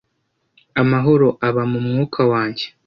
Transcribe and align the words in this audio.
amahoro 0.81 1.27
aba 1.47 1.63
mu 1.71 1.79
mwuka 1.85 2.21
wanjye 2.31 2.65